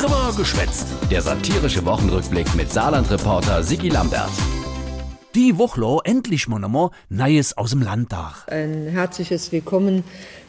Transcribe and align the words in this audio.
Drüber 0.00 0.32
geschwätzt. 0.34 0.86
Der 1.10 1.20
satirische 1.20 1.84
Wochenrückblick 1.84 2.54
mit 2.54 2.72
Saarland-Reporter 2.72 3.62
Sigi 3.62 3.90
Lambert. 3.90 4.30
Die 5.34 5.58
Wochlo 5.58 6.00
endlich 6.02 6.48
mal 6.48 6.58
nochmal 6.58 6.88
Neues 7.10 7.54
aus 7.58 7.72
dem 7.72 7.82
Landtag. 7.82 8.46
Ein 8.50 8.86
herzliches 8.86 9.52
Willkommen 9.52 10.02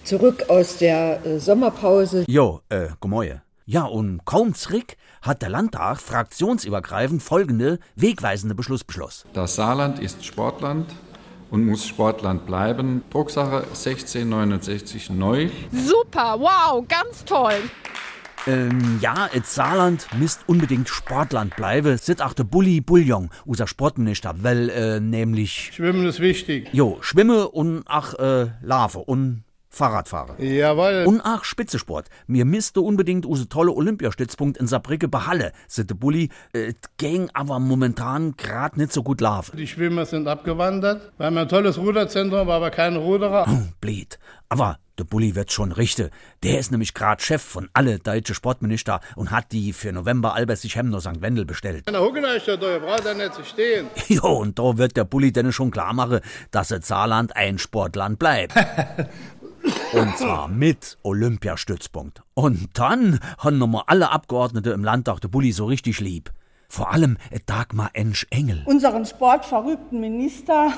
zurück 0.05 0.45
aus 0.47 0.77
der 0.77 1.25
äh, 1.25 1.37
Sommerpause. 1.37 2.23
Jo, 2.29 2.61
äh, 2.69 2.87
Gemäue. 3.01 3.41
Ja, 3.65 3.83
und 3.83 4.23
kaum 4.23 4.53
zurück 4.53 4.95
hat 5.21 5.41
der 5.41 5.49
Landtag 5.49 5.99
fraktionsübergreifend 5.99 7.21
folgende 7.21 7.79
wegweisende 7.97 8.55
Beschluss 8.55 8.85
beschlossen. 8.85 9.27
Das 9.33 9.55
Saarland 9.55 9.99
ist 9.99 10.23
Sportland 10.23 10.85
und 11.49 11.65
muss 11.65 11.85
Sportland 11.85 12.45
bleiben. 12.45 13.03
Drucksache 13.09 13.63
1669 13.63 15.09
neu. 15.09 15.49
Super, 15.73 16.39
wow, 16.39 16.87
ganz 16.87 17.25
toll. 17.25 17.55
Ähm, 18.47 18.97
ja, 19.01 19.29
et 19.33 19.45
Saarland 19.45 20.07
misst 20.17 20.41
unbedingt 20.47 20.89
Sportland 20.89 21.55
bleiben, 21.55 21.97
sit 21.97 22.21
auch 22.21 22.33
der 22.33 22.43
Bulli 22.43 22.81
Bouillon, 22.81 23.29
unser 23.45 23.67
Sportminister, 23.67 24.33
weil, 24.41 24.69
äh, 24.69 24.99
nämlich, 24.99 25.71
Schwimmen 25.73 26.05
ist 26.07 26.19
wichtig. 26.19 26.69
jo, 26.71 26.97
Schwimme 27.01 27.49
und 27.49 27.83
ach, 27.85 28.15
äh, 28.15 28.47
Larve 28.63 28.99
und 28.99 29.43
Fahrradfahrer. 29.73 30.41
Jawohl. 30.41 31.05
Und 31.07 31.21
ach, 31.23 31.45
Spitzesport. 31.45 32.07
Mir 32.27 32.43
misste 32.43 32.81
unbedingt 32.81 33.25
use 33.25 33.47
tolle 33.47 33.71
Olympiastützpunkt 33.71 34.57
in 34.57 34.67
Saarbrücke 34.67 35.07
behalle, 35.07 35.53
sitte 35.67 35.95
Bulli. 35.95 36.29
Äh, 36.51 36.73
ging 36.97 37.29
aber 37.33 37.59
momentan 37.59 38.33
grad 38.35 38.75
nicht 38.75 38.91
so 38.91 39.01
gut 39.01 39.21
laufen. 39.21 39.55
Die 39.55 39.67
Schwimmer 39.67 40.05
sind 40.05 40.27
abgewandert. 40.27 41.13
Wir 41.17 41.27
haben 41.27 41.37
ein 41.37 41.47
tolles 41.47 41.77
Ruderzentrum, 41.77 42.49
aber 42.49 42.69
keine 42.69 42.97
Ruderer. 42.97 43.45
Hm, 43.45 43.69
Blöd. 43.79 44.19
Aber 44.49 44.77
der 45.01 45.05
Bulli 45.05 45.33
wird 45.33 45.51
schon 45.51 45.71
richten. 45.71 46.11
Der 46.43 46.59
ist 46.59 46.69
nämlich 46.69 46.93
grad 46.93 47.23
Chef 47.23 47.41
von 47.41 47.69
alle 47.73 47.97
deutsche 47.97 48.35
Sportminister 48.35 49.01
und 49.15 49.31
hat 49.31 49.51
die 49.51 49.73
für 49.73 49.91
November 49.91 50.35
Albersig 50.35 50.75
Hemner 50.75 51.01
St. 51.01 51.21
Wendel 51.21 51.45
bestellt. 51.45 51.87
Eine 51.87 52.01
Huckeneichter, 52.01 52.55
da 52.55 52.77
braucht 52.77 53.05
er 53.05 53.15
nicht 53.15 53.33
zu 53.33 53.43
stehen. 53.43 53.87
Jo, 54.07 54.27
und 54.27 54.59
da 54.59 54.77
wird 54.77 54.95
der 54.97 55.05
Bulli 55.05 55.31
denn 55.31 55.51
schon 55.51 55.71
klar 55.71 55.93
machen, 55.93 56.19
dass 56.51 56.67
das 56.67 56.87
Saarland 56.87 57.35
ein 57.35 57.57
Sportland 57.57 58.19
bleibt. 58.19 58.53
Und 59.93 60.17
zwar 60.17 60.47
mit 60.47 60.97
Olympiastützpunkt. 61.03 62.21
Und 62.33 62.69
dann 62.73 63.19
haben 63.37 63.57
nochmal 63.57 63.83
alle 63.87 64.11
Abgeordnete 64.11 64.71
im 64.71 64.83
Landtag 64.83 65.19
der 65.21 65.27
Bulli 65.27 65.51
so 65.51 65.65
richtig 65.65 65.99
lieb. 65.99 66.31
Vor 66.67 66.91
allem 66.91 67.17
Dagmar 67.45 67.89
Ensch 67.93 68.25
Engel. 68.29 68.63
unseren 68.65 69.05
sportverrückten 69.05 69.99
Minister, 69.99 70.71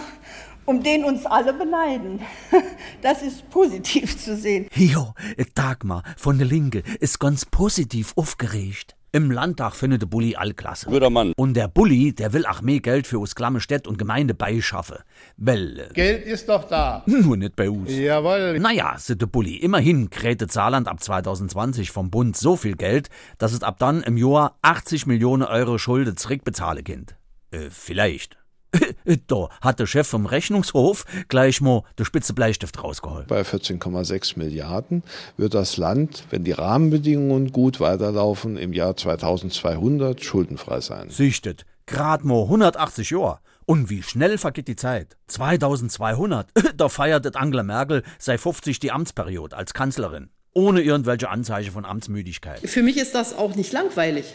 um 0.65 0.83
den 0.83 1.03
uns 1.03 1.25
alle 1.25 1.53
beneiden. 1.53 2.19
Das 3.01 3.21
ist 3.21 3.49
positiv 3.49 4.17
zu 4.17 4.37
sehen. 4.37 4.67
Jo, 4.75 5.13
Dagmar 5.55 6.03
von 6.15 6.37
der 6.37 6.47
Linke 6.47 6.83
ist 6.99 7.19
ganz 7.19 7.45
positiv 7.45 8.13
aufgeregt. 8.15 8.95
Im 9.15 9.29
Landtag 9.29 9.75
findet 9.75 10.01
der 10.01 10.07
Bulli 10.07 10.35
allklasse. 10.35 10.89
Guter 10.89 11.11
Mann. 11.11 11.33
Und 11.37 11.53
der 11.53 11.67
Bulli, 11.67 12.15
der 12.15 12.33
will 12.33 12.47
auch 12.47 12.61
mehr 12.61 12.79
Geld 12.79 13.05
für 13.05 13.19
uns 13.19 13.35
klamme 13.35 13.59
Städt 13.59 13.87
und 13.87 13.99
Gemeinde 13.99 14.33
beischaffen. 14.33 14.97
Weil, 15.37 15.79
äh, 15.81 15.93
Geld 15.93 16.25
ist 16.25 16.49
doch 16.49 16.63
da. 16.63 17.03
nur 17.05 17.37
nicht 17.37 17.55
bei 17.55 17.69
uns. 17.69 17.91
Jawohl. 17.91 18.59
Naja, 18.59 18.95
sitte 18.97 19.27
Bulli, 19.27 19.57
immerhin 19.57 20.09
krähte 20.09 20.47
Saarland 20.49 20.87
ab 20.87 21.03
2020 21.03 21.91
vom 21.91 22.09
Bund 22.09 22.35
so 22.35 22.55
viel 22.55 22.75
Geld, 22.75 23.09
dass 23.37 23.53
es 23.53 23.61
ab 23.61 23.77
dann 23.77 24.01
im 24.01 24.17
Jahr 24.17 24.57
80 24.63 25.05
Millionen 25.05 25.43
Euro 25.43 25.77
Schulden 25.77 26.17
zurückbezahlen 26.17 26.83
kind. 26.83 27.15
Äh, 27.51 27.69
vielleicht. 27.69 28.42
da 29.27 29.49
hat 29.61 29.79
der 29.79 29.85
Chef 29.85 30.07
vom 30.07 30.25
Rechnungshof 30.25 31.05
gleich 31.27 31.61
mal 31.61 31.83
der 31.97 32.05
spitze 32.05 32.33
Bleistift 32.33 32.83
rausgeholt. 32.83 33.27
Bei 33.27 33.41
14,6 33.41 34.37
Milliarden 34.37 35.03
wird 35.37 35.53
das 35.53 35.77
Land, 35.77 36.23
wenn 36.29 36.43
die 36.43 36.51
Rahmenbedingungen 36.51 37.51
gut 37.51 37.79
weiterlaufen, 37.79 38.57
im 38.57 38.73
Jahr 38.73 38.95
2200 38.95 40.23
schuldenfrei 40.23 40.81
sein. 40.81 41.09
Sichtet, 41.09 41.65
grad 41.85 42.23
mal 42.23 42.43
180 42.43 43.11
Jahre. 43.11 43.39
Und 43.65 43.89
wie 43.89 44.03
schnell 44.03 44.37
vergeht 44.37 44.67
die 44.67 44.75
Zeit? 44.75 45.15
2200, 45.27 46.49
da 46.75 46.89
feiert 46.89 47.35
Angela 47.35 47.63
Merkel 47.63 48.03
sei 48.19 48.37
50 48.37 48.79
die 48.79 48.91
Amtsperiode 48.91 49.55
als 49.55 49.73
Kanzlerin. 49.73 50.29
Ohne 50.53 50.81
irgendwelche 50.81 51.29
Anzeichen 51.29 51.71
von 51.71 51.85
Amtsmüdigkeit. 51.85 52.59
Für 52.59 52.83
mich 52.83 52.97
ist 52.97 53.15
das 53.15 53.35
auch 53.35 53.55
nicht 53.55 53.71
langweilig, 53.71 54.25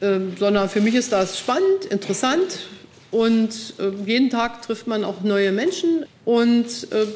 ähm, 0.00 0.36
sondern 0.38 0.68
für 0.68 0.80
mich 0.80 0.94
ist 0.94 1.10
das 1.10 1.38
spannend, 1.38 1.86
interessant 1.86 2.68
und 3.16 3.74
äh, 3.78 3.88
jeden 4.04 4.28
Tag 4.28 4.60
trifft 4.60 4.86
man 4.86 5.02
auch 5.02 5.22
neue 5.22 5.50
Menschen 5.50 6.04
und 6.26 6.66
äh, 6.92 7.06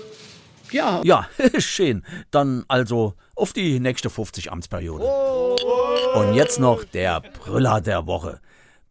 ja, 0.71 1.03
Ja, 1.05 1.29
schön. 1.59 2.05
Dann 2.31 2.65
also 2.69 3.15
auf 3.35 3.53
die 3.53 3.81
nächste 3.81 4.09
50 4.09 4.51
Amtsperiode. 4.51 5.05
Und 6.15 6.35
jetzt 6.35 6.59
noch 6.59 6.85
der 6.85 7.21
Brüller 7.21 7.81
der 7.81 8.07
Woche. 8.07 8.41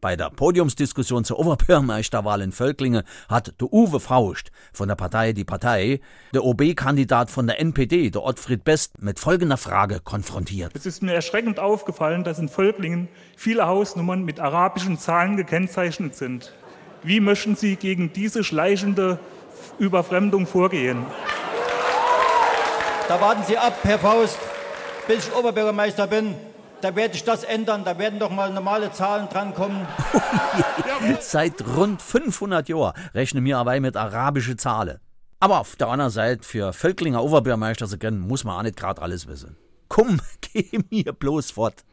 Bei 0.02 0.16
der 0.16 0.30
Podiumsdiskussion 0.30 1.26
zur 1.26 1.40
Oberbürgermeisterwahl 1.40 2.42
in 2.42 2.52
Völklingen 2.52 3.04
hat 3.28 3.54
der 3.60 3.74
Uwe 3.74 4.00
Faust 4.00 4.52
von 4.72 4.88
der 4.88 4.96
Partei 4.96 5.34
Die 5.34 5.44
Partei 5.44 6.00
der 6.34 6.46
OB-Kandidat 6.46 7.32
von 7.32 7.48
der 7.48 7.60
NPD, 7.60 8.12
der 8.12 8.24
Ottfried 8.24 8.64
Best, 8.64 9.02
mit 9.02 9.20
folgender 9.20 9.58
Frage 9.58 10.00
konfrontiert. 10.00 10.74
Es 10.76 10.86
ist 10.86 11.02
mir 11.02 11.14
erschreckend 11.14 11.60
aufgefallen, 11.60 12.24
dass 12.24 12.40
in 12.40 12.50
Völklingen 12.50 13.10
viele 13.36 13.66
Hausnummern 13.66 14.24
mit 14.24 14.40
arabischen 14.40 14.98
Zahlen 15.00 15.38
gekennzeichnet 15.38 16.16
sind. 16.16 16.54
Wie 17.04 17.20
möchten 17.22 17.56
Sie 17.56 17.76
gegen 17.76 18.12
diese 18.12 18.44
schleichende 18.44 19.20
Überfremdung 19.78 20.46
vorgehen? 20.48 21.06
Da 23.08 23.22
warten 23.22 23.44
Sie 23.48 23.58
ab, 23.58 23.78
Herr 23.84 24.00
Faust, 24.00 24.38
bis 25.08 25.28
ich 25.28 25.36
Oberbürgermeister 25.36 26.08
bin. 26.08 26.36
Da 26.82 26.96
werde 26.96 27.16
ich 27.16 27.24
das 27.24 27.44
ändern. 27.44 27.84
Da 27.84 27.98
werden 27.98 28.20
doch 28.20 28.30
mal 28.30 28.52
normale 28.54 28.92
Zahlen 28.92 29.28
drankommen. 29.30 29.88
Seit 31.20 31.66
rund 31.76 32.02
500 32.02 32.70
Jahren 32.70 32.94
rechnen 33.14 33.44
wir 33.46 33.58
aber 33.58 33.80
mit 33.80 33.98
arabische 33.98 34.56
Zahlen. 34.56 35.00
Aber 35.40 35.60
auf 35.60 35.76
der 35.78 35.88
anderen 35.88 36.12
Seite, 36.12 36.44
für 36.44 36.74
Völklinger 36.74 37.24
Oberbürgermeister 37.24 37.88
zu 37.88 37.98
kennen, 37.98 38.20
muss 38.20 38.44
man 38.44 38.58
auch 38.58 38.64
nicht 38.64 38.78
grad 38.78 39.00
alles 39.00 39.28
wissen. 39.28 39.56
Komm, 39.88 40.20
geh 40.54 40.80
mir 40.90 41.14
bloß 41.14 41.52
fort. 41.52 41.84